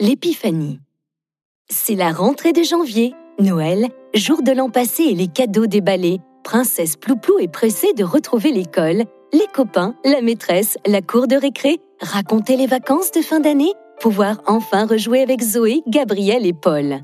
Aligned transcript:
L'épiphanie. 0.00 0.80
C'est 1.68 1.94
la 1.94 2.12
rentrée 2.12 2.52
de 2.52 2.62
janvier, 2.62 3.14
Noël, 3.38 3.88
jour 4.14 4.42
de 4.42 4.52
l'an 4.52 4.70
passé 4.70 5.02
et 5.02 5.14
les 5.14 5.28
cadeaux 5.28 5.66
déballés. 5.66 6.20
Princesse 6.44 6.96
Plouplou 6.96 7.38
est 7.40 7.52
pressée 7.52 7.92
de 7.92 8.04
retrouver 8.04 8.52
l'école, 8.52 9.04
les 9.34 9.46
copains, 9.52 9.94
la 10.04 10.22
maîtresse, 10.22 10.78
la 10.86 11.02
cour 11.02 11.26
de 11.26 11.36
récré, 11.36 11.78
raconter 12.00 12.56
les 12.56 12.66
vacances 12.66 13.12
de 13.12 13.20
fin 13.20 13.40
d'année, 13.40 13.72
pouvoir 14.00 14.40
enfin 14.46 14.86
rejouer 14.86 15.20
avec 15.20 15.42
Zoé, 15.42 15.82
Gabriel 15.86 16.46
et 16.46 16.54
Paul. 16.54 17.00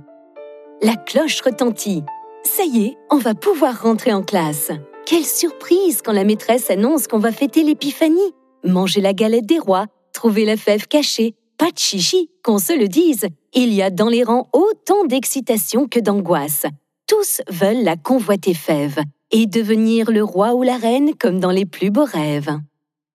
La 0.83 0.97
cloche 0.97 1.43
retentit. 1.43 2.03
Ça 2.43 2.65
y 2.65 2.87
est, 2.87 2.97
on 3.11 3.19
va 3.19 3.35
pouvoir 3.35 3.83
rentrer 3.83 4.15
en 4.15 4.23
classe. 4.23 4.71
Quelle 5.05 5.27
surprise 5.27 6.01
quand 6.03 6.13
la 6.13 6.25
maîtresse 6.25 6.71
annonce 6.71 7.07
qu'on 7.07 7.19
va 7.19 7.33
fêter 7.33 7.63
l'épiphanie. 7.63 8.33
Manger 8.65 9.03
la 9.03 9.13
galette 9.13 9.47
des 9.47 9.59
rois, 9.59 9.87
trouver 10.15 10.47
la 10.47 10.57
fève 10.57 10.87
cachée, 10.87 11.35
pas 11.59 11.71
de 11.71 11.79
chichi, 11.79 12.31
qu'on 12.43 12.59
se 12.59 12.79
le 12.79 12.89
dise. 12.89 13.27
Il 13.55 13.73
y 13.73 13.83
a 13.83 13.91
dans 13.91 14.09
les 14.09 14.23
rangs 14.23 14.49
autant 14.53 15.05
d'excitation 15.05 15.89
que 15.89 16.01
d'angoisse. 16.01 16.67
Tous 17.07 17.41
veulent 17.51 17.83
la 17.83 17.97
convoiter 17.97 18.55
fève 18.55 18.99
et 19.31 19.47
devenir 19.47 20.11
le 20.11 20.23
roi 20.23 20.55
ou 20.55 20.63
la 20.63 20.77
reine 20.77 21.15
comme 21.15 21.41
dans 21.41 21.51
les 21.51 21.67
plus 21.67 21.91
beaux 21.91 22.05
rêves. 22.05 22.57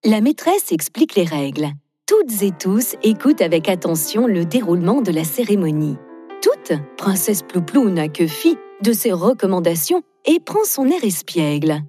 La 0.03 0.21
maîtresse 0.21 0.71
explique 0.71 1.15
les 1.15 1.25
règles. 1.25 1.71
Toutes 2.07 2.41
et 2.41 2.51
tous 2.51 2.95
écoutent 3.03 3.41
avec 3.41 3.69
attention 3.69 4.27
le 4.27 4.45
déroulement 4.45 5.01
de 5.01 5.11
la 5.11 5.23
cérémonie. 5.23 5.97
Toute, 6.41 6.73
princesse 6.97 7.43
Plouplou 7.43 7.89
n'a 7.89 8.09
que 8.09 8.27
fit 8.27 8.57
de 8.81 8.93
ses 8.93 9.11
recommandations 9.11 10.01
et 10.25 10.39
prend 10.39 10.63
son 10.65 10.87
air 10.87 11.03
espiègle. 11.03 11.81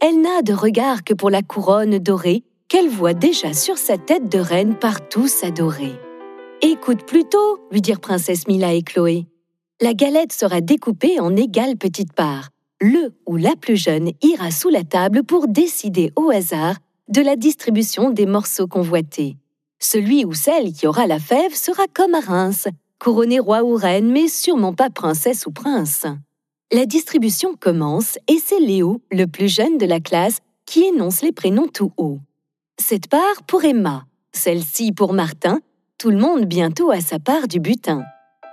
Elle 0.00 0.20
n'a 0.20 0.42
de 0.42 0.52
regard 0.52 1.04
que 1.04 1.14
pour 1.14 1.30
la 1.30 1.42
couronne 1.42 1.98
dorée 1.98 2.42
qu'elle 2.70 2.88
voit 2.88 3.14
déjà 3.14 3.52
sur 3.52 3.76
sa 3.76 3.98
tête 3.98 4.30
de 4.30 4.38
reine 4.38 4.76
par 4.76 5.08
tous 5.08 5.42
adorée. 5.42 5.98
Écoute 6.62 7.04
plutôt, 7.04 7.58
lui 7.72 7.80
dirent 7.80 7.98
princesse 7.98 8.46
Mila 8.46 8.72
et 8.74 8.82
Chloé. 8.82 9.26
La 9.80 9.92
galette 9.92 10.32
sera 10.32 10.60
découpée 10.60 11.18
en 11.18 11.34
égales 11.34 11.76
petites 11.76 12.12
parts. 12.12 12.50
Le 12.80 13.12
ou 13.26 13.36
la 13.36 13.56
plus 13.56 13.76
jeune 13.76 14.12
ira 14.22 14.52
sous 14.52 14.68
la 14.68 14.84
table 14.84 15.24
pour 15.24 15.48
décider 15.48 16.12
au 16.14 16.30
hasard 16.30 16.76
de 17.08 17.20
la 17.20 17.34
distribution 17.34 18.10
des 18.10 18.24
morceaux 18.24 18.68
convoités. 18.68 19.36
Celui 19.80 20.24
ou 20.24 20.32
celle 20.32 20.72
qui 20.72 20.86
aura 20.86 21.08
la 21.08 21.18
fève 21.18 21.54
sera 21.54 21.86
comme 21.92 22.14
à 22.14 22.20
Reims, 22.20 22.68
couronné 23.00 23.40
roi 23.40 23.64
ou 23.64 23.74
reine, 23.74 24.12
mais 24.12 24.28
sûrement 24.28 24.74
pas 24.74 24.90
princesse 24.90 25.44
ou 25.44 25.50
prince. 25.50 26.06
La 26.72 26.86
distribution 26.86 27.56
commence 27.56 28.16
et 28.28 28.38
c'est 28.38 28.60
Léo, 28.60 29.00
le 29.10 29.24
plus 29.24 29.52
jeune 29.52 29.76
de 29.76 29.86
la 29.86 29.98
classe, 29.98 30.38
qui 30.66 30.84
énonce 30.84 31.22
les 31.22 31.32
prénoms 31.32 31.66
tout 31.66 31.92
haut. 31.96 32.20
Cette 32.78 33.08
part 33.08 33.42
pour 33.46 33.64
Emma, 33.64 34.04
celle-ci 34.32 34.92
pour 34.92 35.12
Martin, 35.12 35.60
tout 35.98 36.10
le 36.10 36.16
monde 36.16 36.44
bientôt 36.44 36.90
a 36.90 37.00
sa 37.00 37.18
part 37.18 37.46
du 37.46 37.60
butin. 37.60 38.02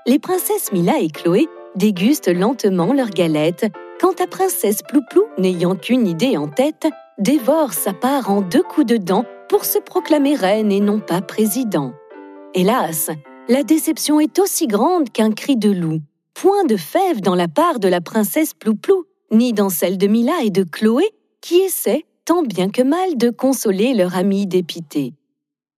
Les 0.05 0.19
princesses 0.19 0.71
Mila 0.71 0.99
et 0.99 1.09
Chloé 1.09 1.47
dégustent 1.75 2.27
lentement 2.27 2.93
leur 2.93 3.09
galette, 3.09 3.65
quand 3.99 4.19
la 4.19 4.27
princesse 4.27 4.81
Plouplou, 4.87 5.23
n'ayant 5.37 5.75
qu'une 5.75 6.07
idée 6.07 6.37
en 6.37 6.47
tête, 6.47 6.87
dévore 7.17 7.73
sa 7.73 7.93
part 7.93 8.29
en 8.29 8.41
deux 8.41 8.63
coups 8.63 8.85
de 8.85 8.97
dents 8.97 9.25
pour 9.49 9.65
se 9.65 9.79
proclamer 9.79 10.35
reine 10.35 10.71
et 10.71 10.81
non 10.81 10.99
pas 10.99 11.21
président. 11.21 11.93
Hélas, 12.53 13.09
la 13.49 13.63
déception 13.63 14.19
est 14.19 14.39
aussi 14.39 14.67
grande 14.67 15.09
qu'un 15.09 15.31
cri 15.31 15.57
de 15.57 15.71
loup. 15.71 15.99
Point 16.33 16.65
de 16.65 16.77
fève 16.77 17.21
dans 17.21 17.35
la 17.35 17.47
part 17.47 17.79
de 17.79 17.87
la 17.87 18.02
princesse 18.02 18.53
Plouplou, 18.53 19.05
ni 19.31 19.53
dans 19.53 19.69
celle 19.69 19.97
de 19.97 20.07
Mila 20.07 20.43
et 20.43 20.52
de 20.52 20.63
Chloé, 20.63 21.09
qui 21.41 21.59
essaient, 21.59 22.05
tant 22.28 22.44
bien 22.44 22.70
que 22.70 22.81
mal, 22.81 23.16
de 23.16 23.30
consoler 23.30 23.94
leur 23.94 24.17
amie 24.17 24.47
dépitée. 24.47 25.14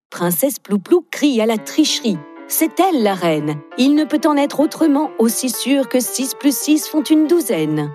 Princesse 0.09 0.57
Plouplou 0.57 1.05
crie 1.11 1.39
à 1.41 1.45
la 1.45 1.59
tricherie. 1.59 2.17
C'est 2.47 2.79
elle 2.79 3.03
la 3.03 3.13
reine. 3.13 3.61
Il 3.77 3.93
ne 3.93 4.03
peut 4.03 4.21
en 4.25 4.35
être 4.35 4.59
autrement, 4.59 5.11
aussi 5.19 5.51
sûr 5.51 5.87
que 5.87 5.99
6 5.99 6.33
plus 6.39 6.57
6 6.57 6.87
font 6.87 7.03
une 7.03 7.27
douzaine. 7.27 7.91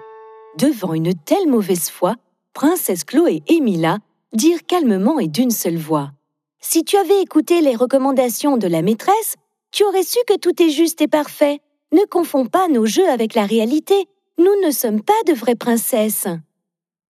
Devant 0.56 0.94
une 0.94 1.14
telle 1.14 1.48
mauvaise 1.48 1.90
foi, 1.90 2.14
Princesse 2.52 3.02
Chloé 3.02 3.42
et 3.48 3.60
Mila 3.60 3.98
dirent 4.32 4.64
calmement 4.64 5.18
et 5.18 5.26
d'une 5.26 5.50
seule 5.50 5.76
voix. 5.76 6.12
Si 6.60 6.84
tu 6.84 6.96
avais 6.96 7.22
écouté 7.22 7.60
les 7.60 7.74
recommandations 7.74 8.56
de 8.56 8.68
la 8.68 8.82
maîtresse, 8.82 9.34
tu 9.72 9.82
aurais 9.82 10.04
su 10.04 10.18
que 10.28 10.38
tout 10.38 10.62
est 10.62 10.70
juste 10.70 11.02
et 11.02 11.08
parfait. 11.08 11.58
Ne 11.92 12.04
confonds 12.08 12.46
pas 12.46 12.68
nos 12.68 12.86
jeux 12.86 13.08
avec 13.08 13.34
la 13.34 13.46
réalité. 13.46 14.06
Nous 14.38 14.54
ne 14.64 14.70
sommes 14.70 15.02
pas 15.02 15.12
de 15.26 15.32
vraies 15.32 15.56
princesses. 15.56 16.28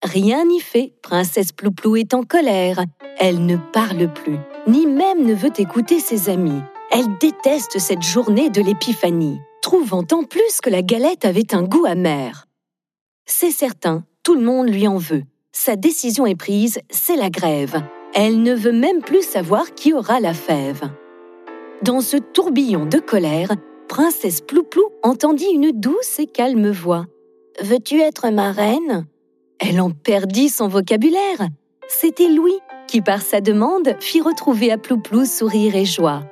Rien 0.03 0.45
n'y 0.45 0.61
fait, 0.61 0.93
princesse 1.01 1.53
Plouplou 1.53 1.97
est 1.97 2.13
en 2.13 2.25
colère. 2.25 2.85
Elle 3.19 3.47
ne 3.47 3.57
parle 3.57 4.13
plus, 4.13 4.39
ni 4.67 4.87
même 4.87 5.25
ne 5.25 5.35
veut 5.35 5.53
écouter 5.59 6.01
ses 6.01 6.29
amis. 6.29 6.61
Elle 6.91 7.17
déteste 7.21 7.79
cette 7.79 8.03
journée 8.03 8.51
de 8.51 8.61
l'épiphanie, 8.61 9.39
trouvant 9.63 10.05
en 10.11 10.25
plus 10.25 10.61
que 10.61 10.71
la 10.71 10.83
galette 10.83 11.25
avait 11.25 11.55
un 11.55 11.63
goût 11.63 11.87
amer. 11.87 12.47
C'est 13.27 13.53
certain, 13.53 14.05
tout 14.25 14.35
le 14.35 14.43
monde 14.43 14.69
lui 14.69 14.89
en 14.89 14.99
veut. 14.99 15.23
Sa 15.53 15.77
décision 15.77 16.27
est 16.27 16.35
prise, 16.35 16.81
c'est 16.91 17.17
la 17.17 17.31
grève. 17.31 17.81
Elle 18.15 18.43
ne 18.43 18.55
veut 18.55 18.73
même 18.73 19.03
plus 19.03 19.23
savoir 19.23 19.73
qui 19.75 19.93
aura 19.93 20.19
la 20.19 20.35
fève. 20.35 20.83
Dans 21.83 22.01
ce 22.01 22.17
tourbillon 22.17 22.87
de 22.87 22.99
colère, 22.99 23.53
Princesse 23.89 24.41
Plouplou 24.41 24.85
entendit 25.03 25.51
une 25.53 25.71
douce 25.73 26.19
et 26.19 26.27
calme 26.27 26.71
voix. 26.71 27.07
Veux-tu 27.63 28.01
être 28.01 28.31
ma 28.31 28.51
reine? 28.51 29.07
Elle 29.65 29.81
en 29.81 29.91
perdit 29.91 30.49
son 30.49 30.67
vocabulaire. 30.67 31.49
C'était 31.87 32.29
Louis 32.29 32.59
qui, 32.89 33.01
par 33.01 33.23
sa 33.23 33.41
demande, 33.41 33.95
fit 34.01 34.21
retrouver 34.21 34.73
à 34.73 34.77
Plouplou 34.77 35.25
sourire 35.25 35.77
et 35.77 35.85
joie. 35.85 36.25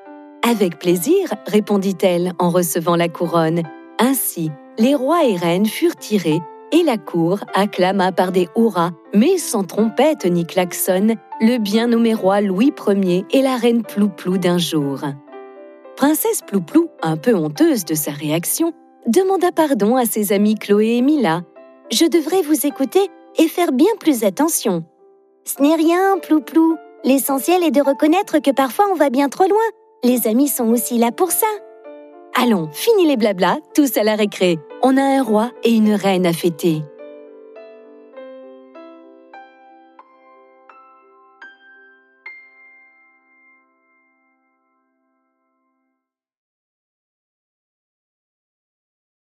Avec 0.43 0.81
plaisir, 0.81 1.33
répondit-elle 1.47 2.33
en 2.41 2.51
recevant 2.51 2.97
la 2.97 3.09
couronne. 3.09 3.63
Ainsi, 4.01 4.51
les 4.79 4.97
rois 4.97 5.25
et 5.25 5.37
reines 5.37 5.67
furent 5.67 5.95
tirés 5.95 6.41
et 6.73 6.83
la 6.83 6.99
cour 6.99 7.39
acclama 7.55 8.11
par 8.11 8.33
des 8.33 8.49
hurrahs, 8.57 8.91
mais 9.15 9.39
sans 9.39 9.63
trompette 9.63 10.25
ni 10.25 10.45
klaxon, 10.45 11.15
le 11.41 11.59
bien 11.59 11.87
nommé 11.87 12.15
roi 12.15 12.41
Louis 12.41 12.73
Ier 12.89 13.25
et 13.31 13.43
la 13.43 13.57
reine 13.57 13.83
Plouplou 13.83 14.39
d'un 14.39 14.59
jour. 14.59 15.03
Princesse 15.97 16.43
Plouplou, 16.45 16.89
un 17.01 17.17
peu 17.17 17.35
honteuse 17.37 17.85
de 17.85 17.95
sa 17.95 18.11
réaction, 18.11 18.73
demanda 19.07 19.53
pardon 19.53 19.95
à 19.95 20.05
ses 20.05 20.33
amis 20.33 20.57
Chloé 20.57 20.97
et 20.97 21.03
Mila. 21.03 21.43
Je 21.93 22.07
devrais 22.07 22.43
vous 22.43 22.67
écouter 22.67 23.09
et 23.39 23.49
faire 23.49 23.73
bien 23.73 23.93
plus 23.99 24.25
attention. 24.25 24.85
Ce 25.45 25.63
n'est 25.63 25.75
rien, 25.75 26.19
Plouplou. 26.19 26.77
L'essentiel 27.05 27.63
est 27.63 27.71
de 27.71 27.81
reconnaître 27.81 28.39
que 28.41 28.51
parfois 28.51 28.87
on 28.91 28.95
va 28.95 29.11
bien 29.11 29.29
trop 29.29 29.49
loin. 29.49 29.59
Les 30.05 30.27
amis 30.27 30.49
sont 30.49 30.69
aussi 30.69 30.99
là 30.99 31.13
pour 31.13 31.31
ça. 31.31 31.47
Allons, 32.35 32.69
fini 32.73 33.07
les 33.07 33.17
blablas, 33.17 33.59
tous 33.75 33.97
à 33.97 34.03
la 34.03 34.15
récré. 34.15 34.59
On 34.83 34.97
a 34.97 35.03
un 35.03 35.23
roi 35.23 35.51
et 35.65 35.73
une 35.73 35.95
reine 35.95 36.27
à 36.27 36.33
fêter. 36.33 36.83